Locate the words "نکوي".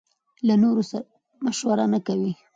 1.93-2.33